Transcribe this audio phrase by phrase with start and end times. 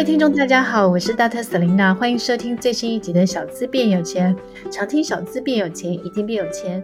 [0.00, 4.34] 位听众，大家好，我是大特 Selina，欢迎收听最新一集的《小资变有钱》，
[4.72, 6.82] 常听小资变有钱，一定变有钱。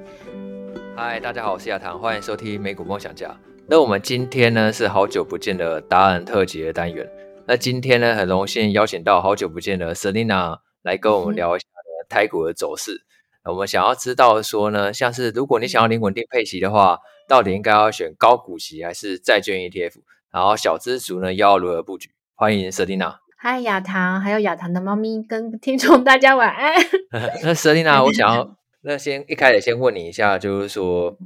[0.94, 3.34] 嗨，大家好，我是亚堂，欢迎收听美股梦想家。
[3.66, 7.08] 那我们今天呢是好久不见的达人特辑的单元。
[7.46, 13.00] 那今天呢很荣幸邀请到好久不见的 Selina 来跟我们聊一下呢台股的走势。
[13.44, 19.94] 我们想要知道说呢，像是如果你想要领稳定配息的话，到底应该要选高股息还是债券 ETF？
[20.30, 22.10] 然后小资族呢要如何布局？
[22.38, 23.16] 欢迎 Selina。
[23.38, 26.74] 嗨，亚堂，还有亚堂的猫咪跟听众大家晚安。
[27.42, 31.16] 那 Selina，我想要 那先一开始先问你一下，就是说，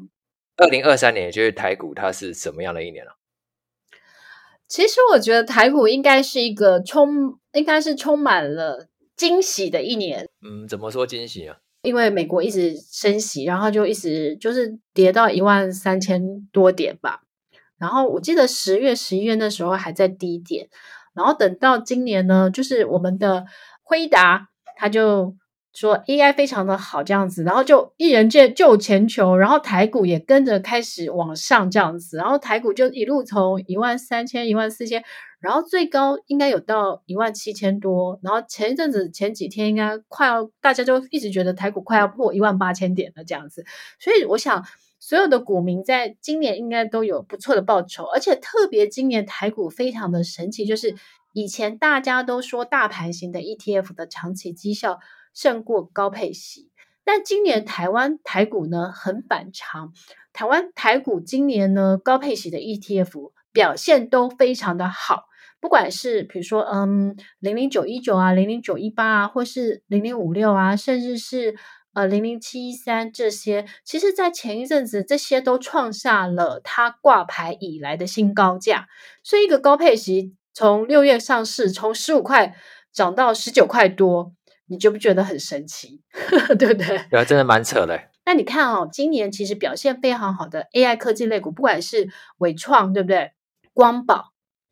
[0.57, 3.11] 二零二三年就是台股它是什么样的一年啊？
[4.69, 8.87] 其实我觉得台股应该是一个充，应该是充满了
[9.17, 10.29] 惊喜的一年。
[10.49, 11.57] 嗯，怎么说惊喜啊？
[11.83, 16.23] 因为美国一直升息，然后就一直就是跌到一万三千
[16.53, 17.23] 多点吧。
[17.79, 20.69] 然后我记得十月、十一月那时候还在低点。
[21.15, 23.45] 然后等到今年呢，就是我们的
[23.83, 25.35] 辉达，他就
[25.73, 35.03] 说 AI 非常的好这样子，然后就一人借救全球，然后台股也跟着开始往上这样子，然后台股就一路从一万三千、一万四千，
[35.41, 43.65] 然后最高应该有到一万七千多，然后前一阵子前几天应该快要，大家就一直觉得台股快要破一万八千点了这样子，
[43.99, 44.65] 所以我想。
[45.03, 50.95] 所有的股民在今年应该都有不错的报酬，而且特别今年台股非常的神奇，就是
[51.33, 54.99] 以前大家都说大盘型的 ETF 的长期绩效
[55.33, 56.71] 胜过高配息，
[57.03, 59.95] 但今年台湾台股呢很反常，
[60.35, 65.25] 台湾台股今年呢高配息的 ETF 表现都非常的好，
[65.61, 71.57] 不管是比如说嗯零零九一九啊零零九一八啊，或是零零五六啊，甚至是。
[71.93, 78.87] 呃，零零七一三这些，其实，在前一阵子，这些都创下了它挂牌以来的新高价。
[79.25, 82.55] 所以，一个高配息从六月上市，从十五块
[82.93, 84.33] 涨到十九块多，
[84.67, 86.01] 你觉不觉得很神奇？
[86.59, 87.07] 对不对？
[87.11, 88.01] 对啊，真的蛮扯的。
[88.25, 93.33] 那你看哦，今年其实表现非常好的 AI 科技类股，不管是伟创，对不对？
[93.73, 94.30] 光宝。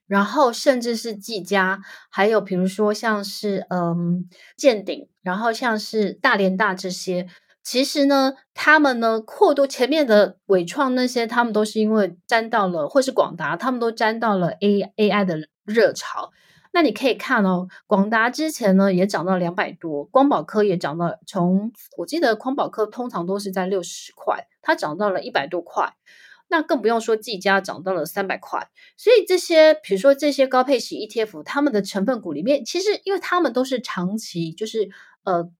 [0.08, 1.80] 然后甚至是技嘉，
[2.10, 7.28] 还有比如说像是嗯建鼎，然后像是大连大这些，
[7.62, 16.32] 其实呢，他们呢扩多前面的纬创那些，他们都是因为沾到了，或是广达，他们都沾到了 A AI 的热潮。
[16.72, 25.94] 那你可以看哦，广达之前呢也涨到两百多，光宝科也涨到，从我记得光宝科通常都是在六十块，它涨到了一百多块。
[26.50, 34.88] 那更不用说技嘉涨到了三百块，所以这些，比如说这些高配型 ETF，他们的成分股里面，其实因为他们都是长期，就是
[35.24, 35.50] 呃，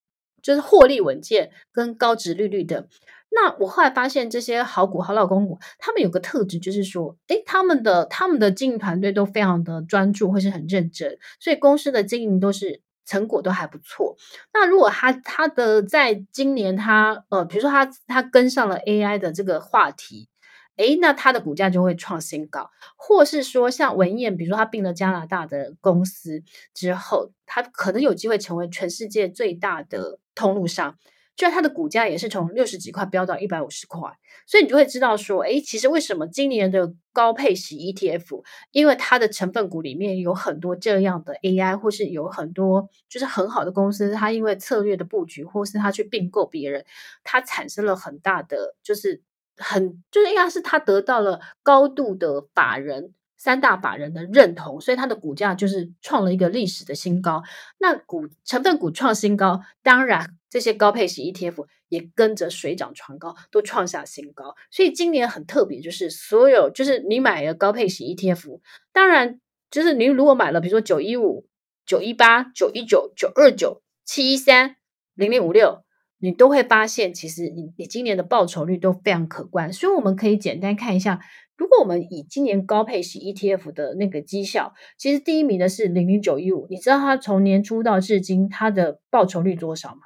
[0.43, 2.89] 就是获利稳健跟高殖利率的。
[3.31, 14.17] 那我后来发现，这些好股、好老公股，他们有个特质，就是说，诶，他们的他们的经营团队都非常的专注，或是很认真，所以公司的经营都是成果都还不错。
[14.55, 20.31] 那如果他他的在今年他呃，比如说他他跟上了 AI 的这个话题。
[20.79, 30.97] 诶，那它的股价就会创新高，或是说像文彦，比如说他并了加拿大的公司之后，他可能有机会成为全世界最大的通路商，
[31.37, 34.11] 就它的股价也是从六十几块飙到一百五十块，
[34.47, 46.85] 所以你就会知道说，诶，其实为什么今年的高配息 ETF，因为它的成分股里面有很多这样的 AI，或是有很多就是很好的公司，它因为策略的布局，或是它去并购别人，
[47.25, 49.23] 它产生了很大的就是。
[49.59, 57.43] 很就是应该是他得到了高度的法人三大法人的认同，所以它的股价就是创了一个历史的新高。
[57.79, 64.57] 那股成分股创新高，当然这些高配息 ETF 也跟着水涨船高，都创下新高。
[64.71, 68.61] 所以今年很特别，就是所有就是你买了高配息 ETF，
[68.93, 69.41] 当然
[69.71, 71.47] 就是你如果买了，比如说九一五、
[71.87, 74.77] 九一八、九一九、九二九、七一三、
[75.15, 75.85] 零零五六。
[76.19, 81.21] 你都会发现，其实你你今年的报酬率都非常可观，所以我们可以简单看一下，
[81.57, 90.01] 如果我们以今年高配息 ETF 的那个绩效，其实第一名的是零零九一五，你知道它从年初到至今它的报酬率多少吗？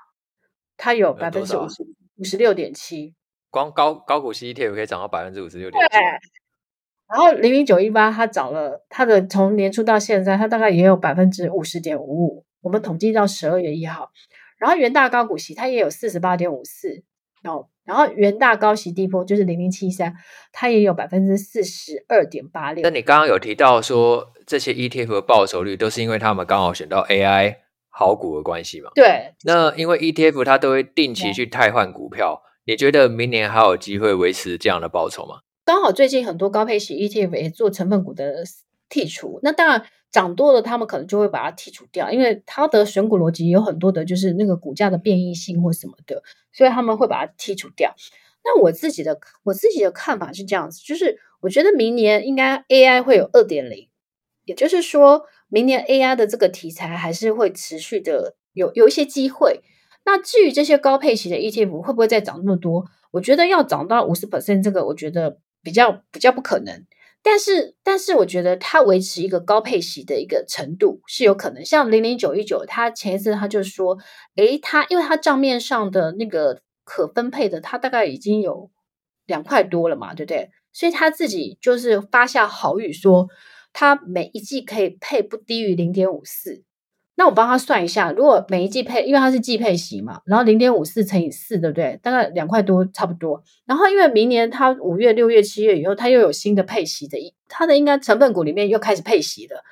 [0.77, 1.83] 它有百分之五十
[2.17, 3.15] 五十六点七，
[3.51, 5.97] 光高高股息 ETF 可以涨到百分之五十六点七。
[7.09, 14.11] 然后零零九一八它涨了，它的从年初到现在，它大概也有百分之五十点五五，我们统计到十二月一号。
[14.63, 17.03] 然后元大高股息它也有四十八点五四
[17.43, 20.15] 哦，然后元大高息低波就是零零七三，
[20.53, 22.81] 它也有百分之四十二点八六。
[22.85, 27.57] 那你刚刚有提到说这些 ETF 的报酬率都是因为他们刚好选到 AI
[27.89, 28.93] 好股的关系嘛？
[28.95, 29.35] 对。
[29.43, 35.41] 那因为 ETF 它都会定期去汰换股票，你觉得明年还有机会维持这样的报酬吗？
[35.65, 38.45] 刚好最近很多高配息 ETF 也做成分股的
[38.89, 46.23] 剔除，那当然涨多了，他们可能就会把它剔除掉，因为它的选股逻辑有很多的，就是那个股价的变异性或什么的，
[46.53, 47.95] 所以他们会把它剔除掉。
[48.45, 53.89] 那我自己的我自己的看法是这样子，就是我觉得明年应该 AI 会有二点零，
[54.45, 59.63] 也就是说，明年 AI 的这个题材还是会持续的有有一些机会。
[60.05, 62.85] 那至于这些高配型的 ETF 会不会再涨那么多？
[63.13, 66.85] 我觉得要涨到五十 percent，这个我觉得比较比较不可能。
[67.23, 71.65] 但是，但是我觉得它维持一个高配息的一个程度是有可能。
[71.65, 73.97] 像零零九一九，他前一次他就说，
[74.37, 78.71] 诶，他因为他账面上的那个可分配的，它大概已经有
[79.27, 80.51] 两块多了嘛，对不对？
[80.73, 83.29] 所以他自己就是发下好语说，
[83.73, 86.65] 他每一季可以配不低于零点五四。
[87.15, 92.01] 那我帮他算一下，如果每一季配，因为它是季配息嘛，然后零点五四乘以四，对不对？
[92.03, 93.43] 大概两块多，差不多。
[93.67, 97.19] 然后因为明年它五月、六月、七月以后，它又有新的配息的，
[97.49, 99.63] 它的应该成分股里面又开始配息了，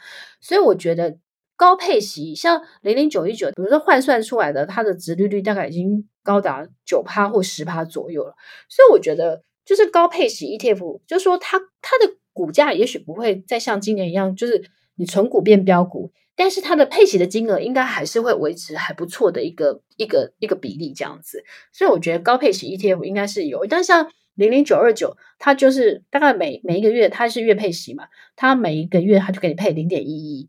[0.40, 1.16] 所以我觉得
[1.56, 8.34] 高配息像零零九一九，比如说换算出来的，它的殖利率大概已经高达九趴或十趴左右了。
[8.69, 14.62] 所以我觉得就是高配息 ETF，就是说它它的股价也许不会再像今年一样，就是
[14.96, 16.12] 你存股变标股。
[16.40, 23.66] 但是它的配息的金额应该还是会维持还不错的一个一个一个比例这样子，所以我觉得高配息 ETF 应该是有。
[23.66, 28.04] 但像零零九二九，它就是大概每每一个月它是月配息嘛，
[28.37, 30.48] 它每一个月它就给你配零点一一。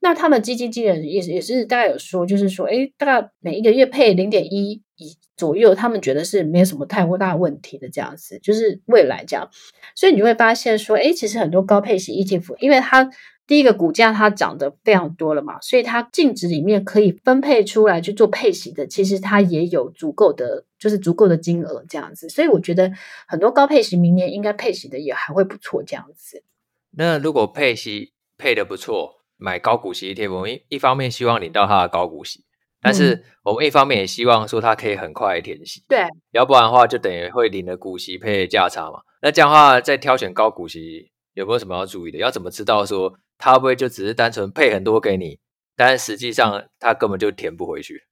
[0.00, 9.48] 那他们基金经理人也也是大概有说，就是说，诶，大概每一个月配零点一一左右，他们觉得是没有什么太过大问题的这样子，就是未来这样。
[9.94, 13.08] 所以你会发现说，诶，其实很多高配息 ETF，因为它。
[13.48, 22.28] 第一个股价它涨得非常多了嘛，所以它净值里面可以分配出来去做配息的，其实它也有足够的，就是足够的金额这样子。
[22.28, 22.92] 所以我觉得
[23.26, 26.44] 很多高配息明年应该配息的也还会不错这样子。
[26.90, 32.44] 那如果配息配得不错，买高股息 ETF，我们一一方面希望领到它的高股息，
[32.82, 35.82] 但是我们一方面也希望说它可以很快填息。
[35.88, 39.00] 对，要不然的话就等于会领了股息配价差嘛。
[39.22, 42.18] 那这样的话，在挑选高股息有没有什么要注意的？
[42.18, 43.18] 要怎么知道说？
[43.38, 45.38] 他不会就只是单纯配很多给你，
[45.76, 48.02] 但实际上他根本就填不回去？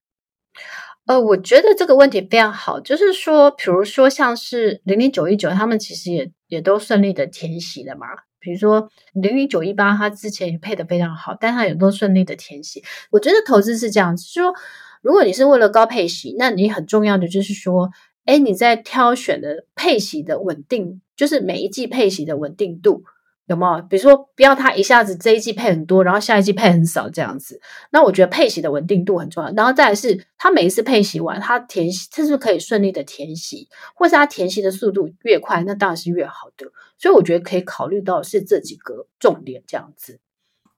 [1.07, 8.07] 呃，我觉得这个问题非常好，就是说，比如说像是零零九一九，他们其实也也都顺利的填息了嘛。
[8.41, 12.83] 比如说零零九一八，他之前也配得非常好，但他也都顺利的填息。
[13.11, 14.53] 我觉得投资是这样，就是说，
[15.03, 17.91] 如果你是为了高配息，那你很重要的就是说，
[18.25, 23.05] 哎，你在挑选的配息的稳定，就是每一季配息的稳定度。
[23.47, 23.83] 有没有？
[23.83, 27.61] 比如说，不要他一下子这一季配很多，然后下一季配很少这样子。
[27.91, 29.53] 那我觉得配息的稳定度很重要。
[29.53, 36.67] 然后再来是，他每一次配息完，他填息，他是不是可以顺利的填息，或是他填息的速度越快，那当然是越好的。
[36.99, 40.19] 所以我觉得可以考虑到是这几个重点这样子。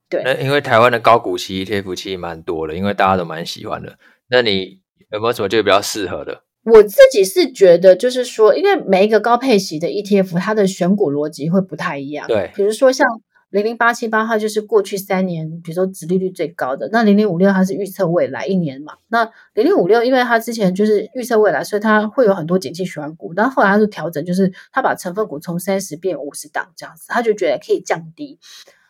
[0.09, 3.97] 对，那因为台湾的高股息 ETF 其实蛮多的，因为大家都蛮喜欢的。
[4.27, 4.81] 那你
[5.11, 6.43] 有没有什么就比较适合的？
[6.63, 12.27] 我自己是觉得，就是说，因为每一个高配息的 ETF，它的选股逻辑会不太一样。
[12.27, 13.07] 对，比如说像
[13.49, 16.89] 零零八七八，它就是过去三年，比如说殖利率最高的。
[16.91, 18.93] 那零零五六，它是预测未来一年嘛。
[19.07, 19.23] 那
[19.55, 23.33] 零零五六，因为它之前就是预测未来，所以它会有很多景气循环股。
[23.33, 28.37] 但后来它就调整，就是它把成分股从三十变五十档这样子，它就觉得可以降低。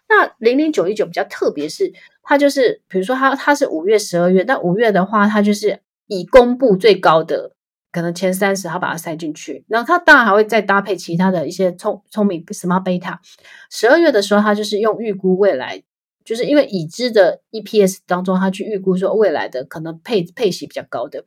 [0.09, 7.51] 那零零九一九比较特别是，它就是比如说它它是五月、十二月，那五月的话，它就是以公布最高的。
[7.91, 13.17] 可能前三十，他把它塞进去，然后他当然还会再搭配其他的一些聪聪明 smart beta。
[13.71, 15.81] 十二月的时候，他就是用预估未来，
[16.23, 21.23] 就是因为已知的 EPS 当中，他去预估说未来的可能配配息比较高的，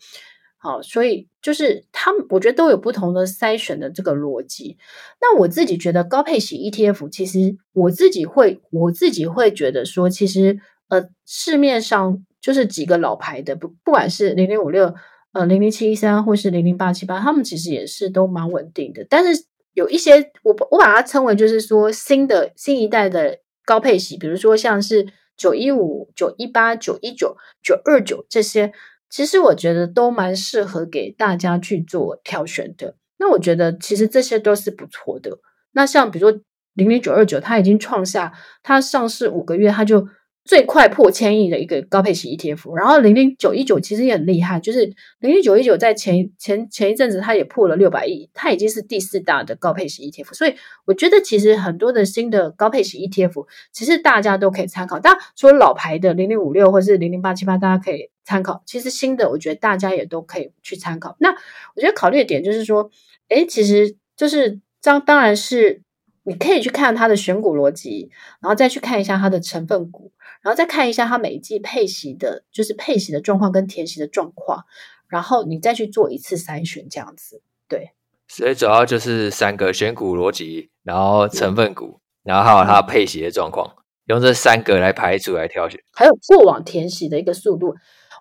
[0.56, 4.78] 好，所以就是他们我觉得都有不同的筛选的这个逻辑。
[5.20, 14.94] 那我自己觉得高配息 ETF，其实我自己会我自己会觉得说，其实呃市面上就是几个老牌的，不不管是零零五六。
[15.32, 19.06] 呃，零零七一三或是零零八七八，他们其实也是都蛮稳定的。
[19.08, 28.72] 但是有一些，我我把它称为就是说新的新一代的高配息，比如说像是九一五、九一八、九一九、九二九这些，
[29.08, 32.96] 其实我觉得都蛮适合给大家去做挑选的。
[33.18, 35.38] 那我觉得其实这些都是不错的。
[35.72, 36.40] 那像比如说
[36.74, 40.06] 零零九二九，它已经创下它上市五个月，它就。
[40.44, 54.98] 最快破千亿的一个高配型 ETF，然后零零九一九其实也很厉害，就是零零九一九在前前前一阵子它也破了六百亿，它已经是第四大的高配型 ETF，所以我觉得其实很多的新的高配型 ETF，其实大家都可以参考。
[54.98, 58.62] 当然除了老牌的零零五六或是零零八七八，大家可以参考。
[58.66, 61.16] 其实新的我觉得大家也都可以去参考。
[61.20, 62.90] 那我觉得考虑的点就是说，
[63.28, 65.82] 诶，其实就是当当然是。
[66.24, 68.10] 你可以去看它的选股逻辑，
[68.40, 74.64] 然后再去看一下它的成分股，然后再看一下它每一季配息的，就是配息的状况跟填息的状况，
[75.08, 77.42] 然后你再去做一次筛选，这样子。
[77.68, 77.92] 对，
[78.28, 83.74] 所以主要就是三个选股逻辑，然后成分股，然后还有它配息的状况，
[84.06, 87.74] 用这三个来排除来挑选，还有过往填息的一个速度。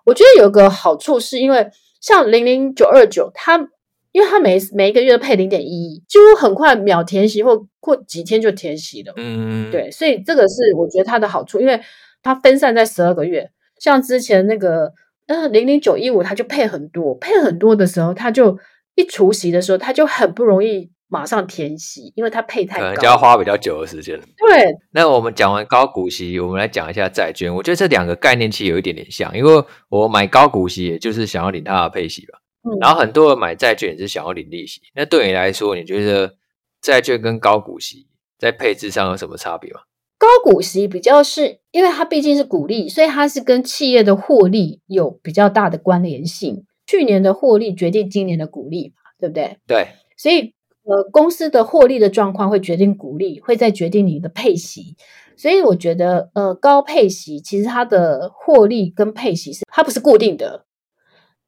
[0.04, 3.68] 我觉得有个好处是因为像零零九二九，它。
[4.12, 9.12] 因为它每每一个月都配零点一，几乎很快秒填息或或几天就填息了。
[9.16, 11.80] 嗯，对，所以这个是我觉得它的好处，因为
[12.22, 13.50] 它分散在十二个月。
[13.80, 14.92] 像之前那个
[15.26, 18.58] 呃零零九一五，它就配很多，配很多的时候，它就
[18.94, 24.16] 一除息的时候，它就很不容易马上填息，因为它配太高，可能就要花比较久的时间。
[24.20, 27.52] 对，那我们讲完高股息，我们来讲一下债券。
[27.52, 32.38] 我觉得这两个概念其实有一点点像，因为我买高股息，也就是想要领它的配息吧。
[32.80, 36.34] 然后很多人买债券也是想要领利息，那对你来说，你觉得
[36.80, 38.06] 债券跟高股息
[38.38, 39.80] 在配置上有什么差别吗？
[40.18, 46.64] 高股息比较是因为它毕竟是股利，所以它是跟企业的获利有比较大的关联性。
[46.86, 49.56] 去年的获利决定今年的股利嘛，对不对？
[49.66, 50.54] 对，所以
[50.84, 54.96] 呃，公司的获利的状况会决定股利，会再决定你的配息。
[55.36, 60.66] 所以我觉得呃，高配息其实它的获利跟配息是它不是固定的。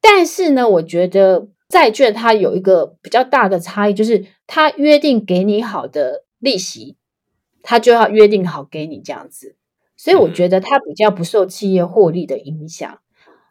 [0.07, 6.95] 但是呢，我觉得债券它有一个比较大的差异，就是它约定给你好的利息，
[7.63, 9.55] 它就要约定好给你这样子。
[9.97, 12.99] 所以我觉得它比较不受企业获利的影响。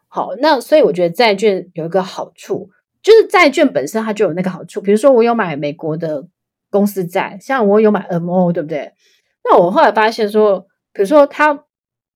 [0.07, 2.69] 好，那所以我觉得债券有一个好处，
[3.03, 4.79] 就是债券本身它就有那个好处。
[4.79, 6.25] 比如说我有买美国的
[6.69, 8.93] 公司债，像我有买 MO，对不对？
[9.43, 11.65] 那我后来发现说，比如说它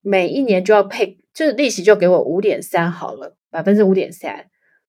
[0.01, 3.36] 每一年就要配，就是利息就给我五点三好了。
[3.51, 4.48] 百分之五点三，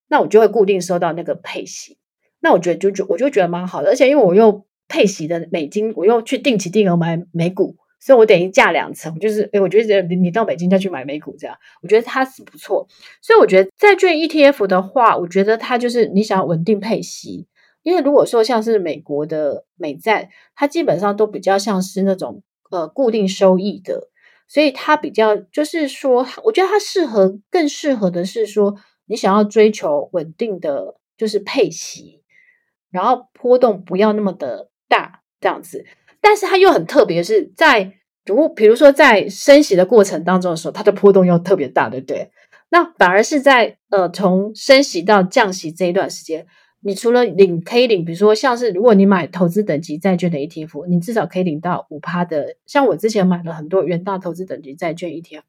[0.08, 1.98] 那我就会固定收到那个配息，
[2.40, 12.86] 那我觉得就就我就觉得蛮好的，而且因为我又配息的美金，我又去定期定额买美股，所以我等于价两层，就是诶我觉得你你到美金再去买美股这样，我觉得它是不错，
[13.22, 17.46] 所以我觉得债券 ETF 的话，我觉得它就是你想要稳定配息，
[17.82, 24.09] 因为如果说像是美国的美债，它基本上都比较像是那种呃固定收益的。
[24.52, 28.74] 所以它比较就是说，我觉得它适合更适合的是说，
[29.06, 32.24] 你想要追求稳定的就是配息，
[32.90, 35.86] 然后波动不要那么的大这样子。
[36.20, 37.92] 但是它又很特别，是在
[38.26, 42.32] 如比如说在升息的过程当中的时候，它的波动又特别大，对不对？
[42.70, 46.48] 那反而是在呃从升息到降息这一段时间。
[46.82, 52.56] 你除了领可以领，比如说像是如果你买投资等级债券的 ETF，你至少可以领到五趴的。
[52.64, 55.42] 像我之前买了很多元大投资等级债券 ETF，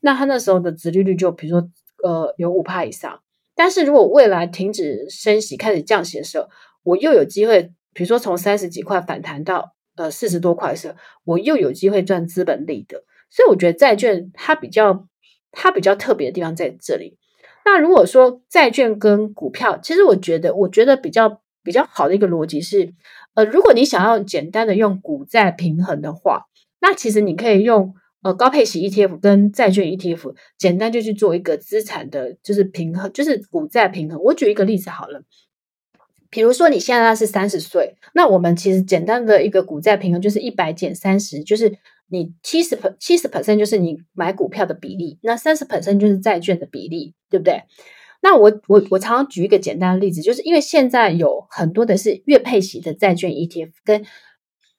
[0.00, 1.70] 那它那时候的殖利率就比如说
[2.02, 3.20] 呃有五趴以上。
[3.54, 6.48] 但是如果未来停止升息开始降息的时候，
[6.82, 10.94] 我又有机会，比如说从三十几块反弹到呃四十多块的时候，
[11.24, 13.04] 我又有机会赚资本利的。
[13.30, 15.06] 所以我觉得债券它比较
[15.52, 17.18] 它比较特别的地方在这里。
[17.64, 22.92] 那如果说债券跟股票，其实我觉得，我觉得比较比较好的一个逻辑是，
[23.34, 26.44] 呃，如果你想要简单的用股债平衡的话，
[26.80, 34.22] 那其实你可以用呃高配息 ETF 跟债券 ETF，简单就去做一个资产的，就是平衡，就是股债平衡。
[34.22, 35.22] 我举一个例子好了，
[36.28, 41.78] 比如说你现在是三十岁，那我们其实简单的一个股债平衡就是一百减三十，就是。
[42.08, 47.62] 你七十 per 七十 percent 就是你买股票的比例，那三十 percent 就是债券的比例，对不对？
[48.22, 54.04] 那我我我常常举一个简单的例子，就是因为现在有很多的是月配息的债券 ETF 跟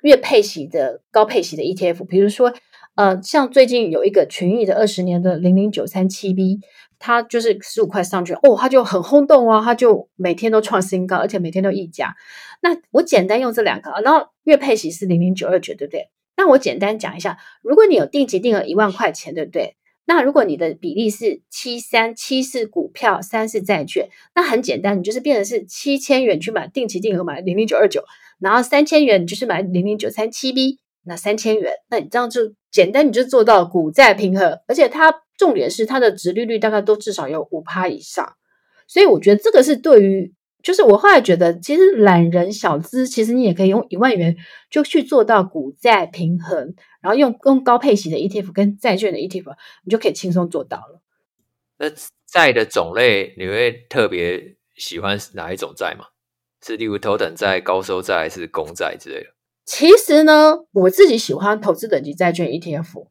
[0.02, 2.54] 月配息的高配息的 ETF，比如说
[2.96, 6.60] 呃，像最近有一个群益的二十年的零零九三七 B，
[6.98, 12.16] 它就是十五块上去哦，它就很轰动哦，它就每天都创新高，而且每天都溢价。
[12.62, 16.10] 那我简单用这两个，然后月配息是零零九二九，对不对？
[16.38, 19.76] 那我简单讲一下，如果你有定期定额一万块钱，对不对？
[20.06, 28.04] 那如果你的比例是七三七是股票，三是债券，那很简单，你就是变成是七千元去买定期定额买零零九二九，
[28.40, 38.34] 然后三千元你就是买零零九三七 B，那三千元，那你这样就简单，你就做到股债平衡，而且它重点是它的值利率大概都至少有五趴以上，
[38.88, 40.34] 所以我觉得这个是对于。
[40.66, 44.36] 就是我后来觉得，其实懒人小资，其实你也可以用一万元
[44.68, 49.54] 就去做到股债平衡，然后用用高配型的 ETF 跟债券的 ETF，
[49.84, 51.04] 你就可以轻松做到了。
[51.78, 51.86] 那
[52.26, 56.06] 债的种类，你会特别喜欢哪一种债吗？
[56.66, 59.28] 是例如头等债、高收债还是公债之类的？
[59.66, 63.06] 其实呢，我自己喜欢投资等级债券 ETF，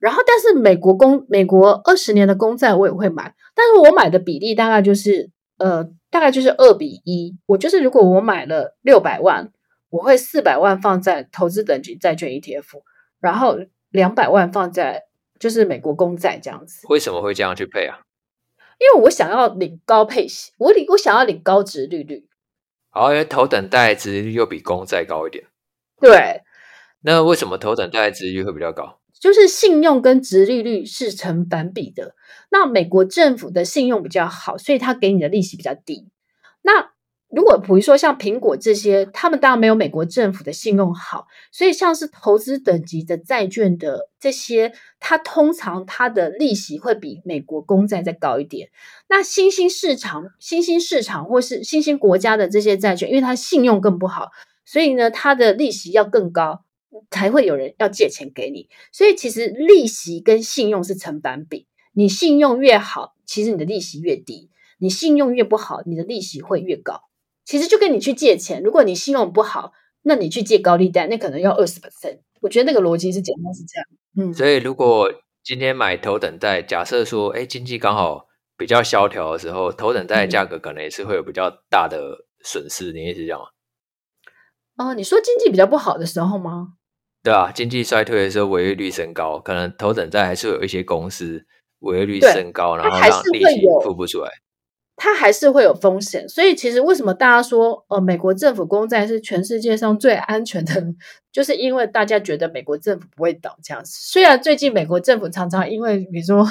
[0.00, 5.88] 然后但是美国公美国二十年的公债我也会买，但是我买的比例大概就是呃。
[6.16, 9.52] 大概就是二比一，我就是如果我买了六百万，
[9.90, 12.80] 我会四百万放在投资等级债券 ETF，
[13.20, 13.58] 然后
[13.90, 15.02] 两百万放在
[15.38, 16.86] 就是美国公债这样子。
[16.88, 18.00] 为什么会这样去配啊？
[18.78, 22.26] 因为我想要领高配息，我领我想要领高值利率。
[22.88, 25.44] 好，因为头等债值率又比公债高一点。
[26.00, 26.40] 对。
[27.02, 29.00] 那为什么头等债值率会比较高？
[29.20, 32.14] 就是信用跟殖利率是成反比的。
[32.50, 36.08] 那美国政府的信用比较好，所以他给你的利息比较低。
[36.62, 36.90] 那
[37.28, 48.68] 如果比如说像苹果这些，他们当然没有美国政府的信用好，所以像是投资等级的债券的这些，它通常它的利息会比美国公债再高一点。
[49.08, 54.30] 那新兴市场、新兴市场或是新兴国家的这些债券，因为它信用更不好，
[54.64, 56.62] 所以呢，它的利息要更高，
[57.10, 58.68] 才会有人要借钱给你。
[58.92, 64.48] 所以其实利息跟信用是成反比，你信用越好，其实你的利息越低；
[64.78, 67.02] 你信用越不好，你的利息会越高。
[67.44, 69.72] 其实就跟你去借钱，如果你信用不好，
[70.02, 72.20] 那你去借高利贷，那可能要二十 percent。
[72.40, 73.86] 我觉得那个逻辑是简单是这样。
[74.18, 75.10] 嗯，所以如果
[75.42, 78.26] 今天买头等债，假设说，哎，经济刚好
[78.56, 82.92] 比较萧条的时候，头等债价格可能也是会有比较大的损失。
[82.92, 83.46] 嗯、你意思是这样吗？
[84.76, 86.74] 哦，你说经济比较不好的时候吗？
[87.26, 91.44] 对啊，经济衰退的时候，违约率升高，可能头等债还是有一些公司
[91.80, 94.30] 违约率升高，然后让利息付不出来。
[94.94, 100.72] 它还是会有风险，所以其实为什么大家说，呃，美国政府公债是全世界上最安全的，
[101.32, 103.90] 就是因为大家觉得美国政府不会倒这样子。
[103.92, 106.44] 虽然最近美国政府常常因为，比如说，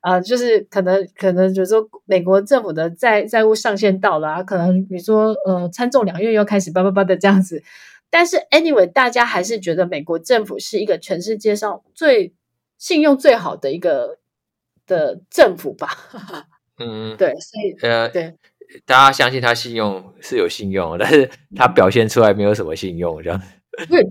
[0.00, 7.62] 啊、呃，就是可能可能就是说美国政府的债债务上限到了啊，可能比如说，呃，参众两院又开始叭叭叭的这样子，
[8.12, 12.34] 但是 anyway，大家还是觉得美国政府是一个全世界上最
[12.76, 14.18] 信用最好的一个
[14.86, 15.88] 的政府吧。
[16.78, 18.34] 嗯，对，所以呃，对，
[18.84, 23.40] 大家相信他信用是有信用，但是他表现出来没有什么信用，这样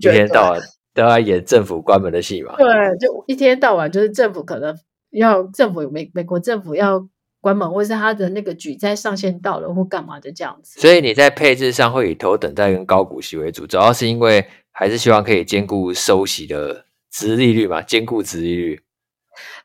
[0.00, 0.60] 天到晚
[0.92, 2.56] 都要演政府关门的戏嘛。
[2.56, 2.66] 对，
[2.98, 4.76] 就一天到晚就是政府可能
[5.10, 7.08] 要政府美美国政府要
[7.42, 10.80] 关门，或是它的那个举债上限到了或干嘛的这样子。
[10.80, 18.80] 所以你在配置上会以头等债跟高股息为主，主要是因为还是希望可以兼顾收息的值利率嘛，兼顾值利率。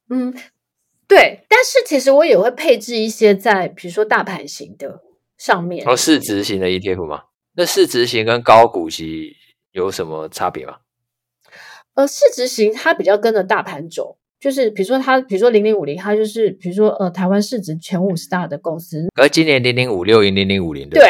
[0.10, 0.34] 嗯。
[1.10, 5.02] 对，但是其实我也会配置一些在，比如说大盘型的
[5.38, 5.88] 上面。
[5.88, 7.24] 哦，市值型的 ETF 吗？
[7.56, 9.38] 那市值型跟高股息
[9.72, 10.80] 有什么差别吗？
[11.94, 19.08] 呃，市值型它比较跟着大盘走，就是比如说它，比如说零零五零，它就是比如说呃台湾市值前五十大的公司。
[19.16, 21.02] 而今年零零五六零零零五零对，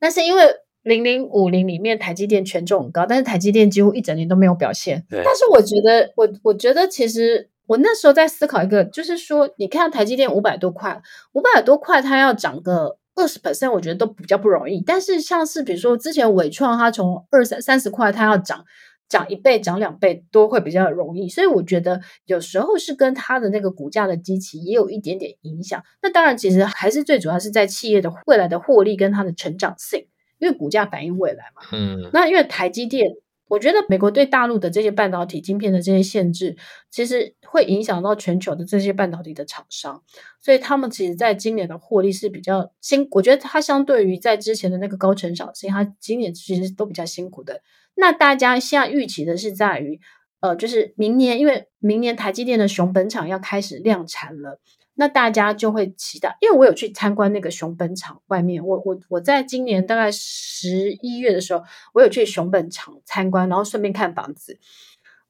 [0.00, 0.44] 那是因为
[0.82, 5.04] 零零五零里面台积电权重很高，但是台积电几乎一整年都没有表现。
[5.08, 7.48] 对，但是我觉得，我我觉得其实。
[7.66, 11.00] 我那时候在思考一个，就是说，你看台积电五百多块，
[11.34, 14.82] 五百多块，它要涨个二十 percent，我觉得都比较不容易。
[14.84, 18.64] 但是像是比如说之前伟创，它从二三三十块，它要涨
[19.10, 21.28] 涨一倍、涨两倍都会比较容易。
[21.28, 25.84] 所以我觉得有时候是跟它的那个股价的基期也有一点点影响。
[26.00, 30.06] 那当然，其实还是最主要是在企业的未来的获利跟它的成长性，
[30.38, 31.60] 因为股价反映未来嘛。
[31.72, 32.08] 嗯。
[32.14, 33.10] 那因为台积电。
[33.50, 36.56] 我觉得美国对大陆的这些半导体晶片的这些限制，
[36.88, 40.02] 其实会影响到全球的这些半导体的厂商，
[40.40, 43.08] 所以他们其实在今年的获利是比较辛。
[43.10, 47.60] 我觉得它相对于在之前的那个高成长性，它今年其实都比较辛苦的。
[47.96, 50.00] 那大家现在预期的是在于，
[50.38, 54.60] 呃，就是明年，因为明年台积电的熊本厂要开始量产了。
[55.00, 64.58] 那大家就会期待，因为我有去参观那个熊本厂外面，我我我在今年大概十一月的时候，我有去熊本厂参观，然后顺便看房子，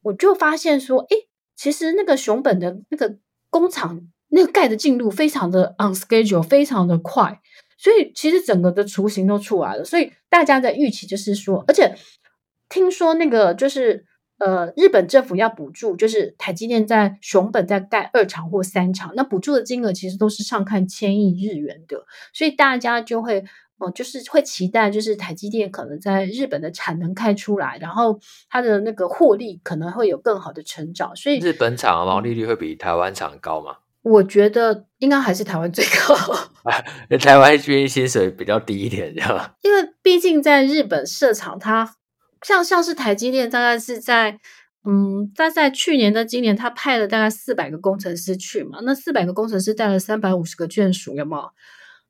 [0.02, 3.16] 我就发现说，诶，其实那个熊本的那个
[3.48, 7.40] 工厂那个盖的进度非常的 on schedule，非常的快，
[7.78, 11.94] 所以其实整个的雏形都出来了，所以大家的预期就是说，而且
[12.68, 14.09] 听说那个就是。
[14.40, 23.44] 呃，日本政府要补助，就是台积电在熊本在盖二厂或三厂，那补助的金额其实都是上看千亿日元的，所以大家就会，
[23.78, 31.14] 呃，就是会期待，就是台积电可能在日本的产能开出来，然后它的那个获利可能会有更好的成长。
[31.14, 33.76] 所以日本厂的毛利率会比台湾厂高吗？
[34.00, 36.16] 我觉得应该还是台湾最高，
[37.20, 39.54] 台湾这边薪水比较低一点，这样？
[39.60, 41.96] 因为毕竟在日本设厂，它。
[42.46, 44.38] 像像是台积电，大概是在，
[44.84, 51.50] 嗯，在在去年的今年，他派了大概四百个工程师去嘛，那四百个工程师带了三百五十个眷属，有没有？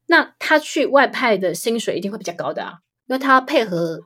[0.06, 2.74] 那他去外派的薪水一定会比较高的啊，
[3.06, 4.00] 因为他配合，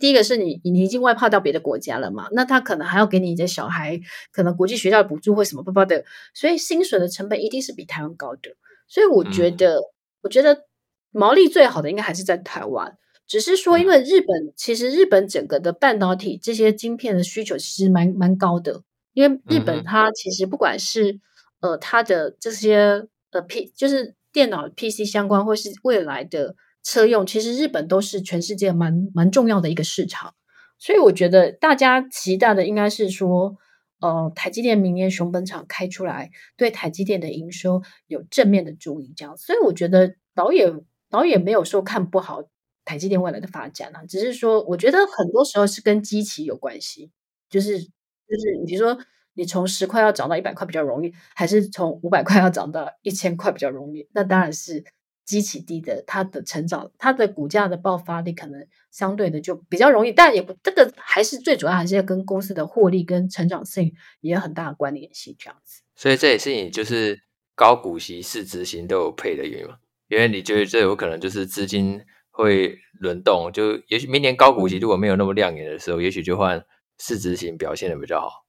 [0.00, 3.98] 第一个是你你已经外派到别的国家了嘛，那他可能还要给你的小孩
[4.32, 8.56] 可能国际学校的补助或什么不包的，所以薪水的成本一定是比台湾高的，
[8.88, 9.82] 所以我觉得，嗯、
[10.22, 10.64] 我觉得
[11.10, 12.96] 毛利最好的应该还是在台湾。
[13.26, 18.82] 只是说，因为日本其实日本整个的半导体这些晶片的需求其实蛮蛮高的，
[19.14, 21.18] 因为日本它其实不管是
[21.60, 30.34] 呃它的这些呃 P 就是电脑 PC 相关，或是未来的车用，其实日本都是全世界蛮蛮重要的一个市场，
[30.78, 33.56] 所以我觉得大家期待的应该是说，
[34.00, 42.42] 呃，台积电明年熊本厂开出来，对台积电的营收有正面的注意，这样，所以我觉得导演导演没有说看不好。
[42.86, 47.10] 台积电未来的发展啊，只是说，我觉得很多时候是跟基期有关系，
[47.50, 48.96] 就是就是，你比如说，
[49.34, 54.08] 你从十块要涨到一百块比较容易，还是从五百块要涨到一千块比较容易？
[54.12, 54.84] 那当然是
[55.24, 65.82] 基期低的，它的成长，它的股价的爆发力可能相对的就比较容易，但也不这个还是最主要还是要跟公司的获利跟成长性也有很大的关联性，这样子。
[65.96, 67.20] 所以这也是你就是
[67.56, 69.76] 高股息市值型都有配的原因嘛？
[70.08, 72.00] 因为你觉得这有可能就是资金。
[72.36, 76.62] 会轮动，就也许明年高股息如果没有那么亮眼的时候，也许就换
[76.98, 78.44] 市值型表现的比较好。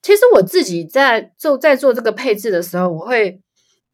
[0.00, 3.42] 其实我自己在做在做这个配置的时候，我会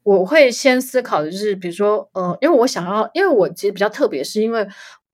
[0.05, 4.65] 我会先思考的就是，比如说呃，因为我想要，因为我其实比较特别，是因为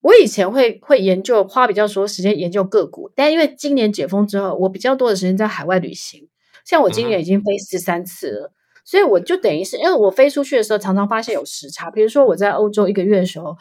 [0.02, 6.28] 我以前会会研究，花比较多时间研究个股，但因为今年解封之后，我比较多的时间在海外旅行，
[6.66, 8.46] 像我今年已经飞十三次了。
[8.48, 8.52] 嗯
[8.84, 11.90] 所以我就等于是，因为我飞出去的时候，常常发现有时差。
[11.90, 13.56] 比如说我在欧洲一个月的时候，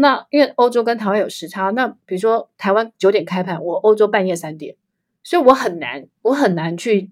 [0.00, 4.74] 那因为欧洲跟台湾有时差，那比如说台湾九点开盘，我欧洲半夜三点，
[5.22, 7.10] 所以我很难，我很难去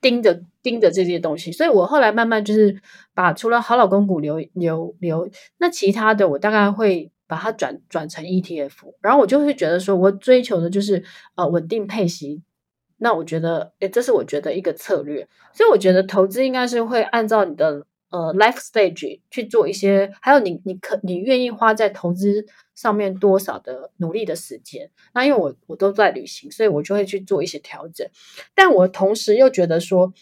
[0.00, 1.52] 盯着盯着这些东西。
[1.52, 2.80] 所以我后来慢慢就是
[3.14, 5.28] 把除了好老公股留留留，
[5.58, 11.04] 那其他的我大概会把它转转成 ETF，然后我就会觉得说我追求的就是
[11.34, 12.42] 呃稳定配息。
[12.98, 24.90] 那我觉得，诶，这是我觉得一个策略，所以我觉得投资应该是会按照你的呃 life stage 去做一些，还有你你可你愿意花在投资上面多少的努力的时间。
[25.12, 28.08] 那因为我我都在旅行，所以我就会去做一些调整。
[28.54, 30.14] 但我同时又觉得说，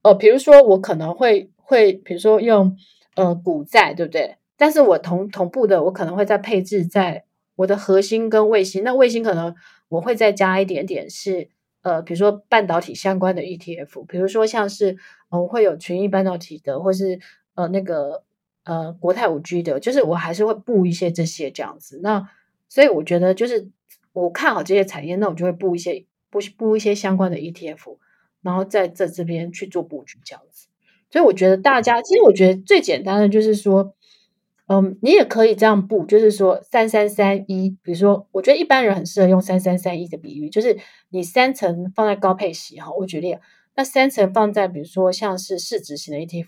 [0.00, 2.74] 呃，比如说我可能会会，比如说用
[3.16, 4.36] 呃股债，对不对？
[4.56, 7.24] 但是我同同步的，我可能会再配置在
[7.56, 8.82] 我的核心跟卫星。
[8.82, 9.54] 那卫星可能
[9.90, 11.50] 我会再加一点点是。
[11.82, 14.96] 呃，比如说半导体相关的 ETF，比如说像是
[15.30, 17.20] 呃会有群益半导体的，或是
[17.54, 18.24] 呃那个
[18.64, 22.00] 呃国泰五 G 的，就是我还是会布一些这些这样子。
[22.02, 22.28] 那
[22.68, 23.68] 所以我觉得就是
[24.12, 27.98] 我看好这些产业，那我就会布一些布布一些相关的 ETF，
[28.42, 30.68] 然后在这这边去做布局这样子。
[31.10, 33.94] 所以我觉得大家其实我觉得最简单的就是说。
[34.74, 40.78] 嗯，你也可以这样布，就是说三三三一，比如说，我觉得一般人很适合用三三三一的比喻，就是
[41.10, 43.36] 你三层放在高配席哈，我举例，
[43.76, 46.46] 那三层放在比如说像是市值型的 ETF，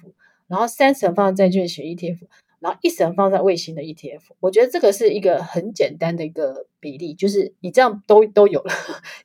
[0.49, 2.21] 然后三层放在债券型 ETF，
[2.61, 8.73] 然后一层放在卫星的 ETF，我觉得这个是一个很简单的一个比例，就是你这样都都有了。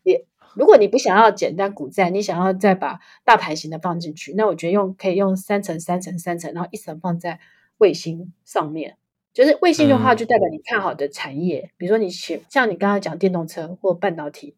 [0.04, 7.40] 也如果你不想要简单股债，你想要再把大盘型的放进去，那我觉得用可以用三层三层三层，然后一层放在。
[7.80, 8.96] 卫星上面，
[9.34, 14.56] 就是卫星的话，就代表你看好的产业，嗯、比如说你像你刚刚讲电动车或半导体，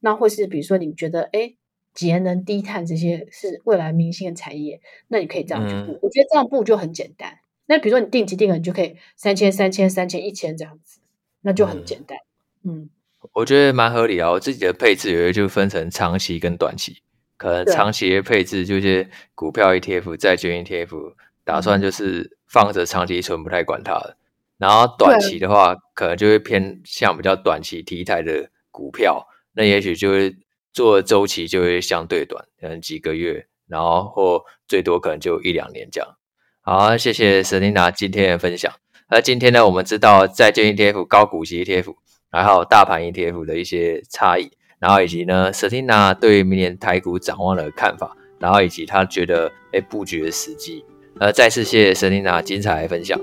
[0.00, 1.56] 那或是比如说你觉得诶
[1.94, 5.92] 节能低碳这些是未来明星的产业，那你可以这样去布。
[5.92, 7.38] 嗯、我觉得这样布就很简单。
[7.66, 11.00] 那比如说你定期定额，你就可以三千、三千、三千、一千这样子，
[11.40, 12.18] 那就很简单。
[12.64, 12.90] 嗯，嗯
[13.32, 14.30] 我觉得蛮合理啊。
[14.32, 16.98] 我自己的配置有些就分成长期跟短期，
[17.36, 22.32] 可能长期的配置就是股票 ETF、债券 ETF，打算就是。
[22.46, 24.16] 放着长期存不太管它了，
[24.58, 30.36] 然后短期的话，可能就会偏向比较短期题材的股票，那也许就会
[30.72, 36.16] 做周期就会相对短，可能几个月，然后或最多可能就一两年这样。
[36.60, 38.72] 好，谢谢 Selina 今天的分享。
[39.10, 41.92] 那今天呢，我们知道债券 ETF、高股息 ETF，
[42.30, 50.84] 还有大盘 ETF 的一些差异，然后以及呢 Selina 对明年台股展望的看法，然后以及他觉得哎布局的时机。
[51.18, 53.18] 呃，再次谢谢 Selina 精彩的分享，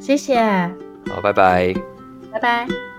[0.00, 0.38] 谢谢，
[1.08, 1.74] 好，拜拜，
[2.32, 2.91] 拜拜。